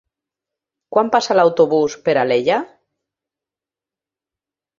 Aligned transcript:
Quan 0.95 1.11
passa 1.15 1.37
l'autobús 1.39 1.97
per 2.07 2.15
Alella? 2.23 2.57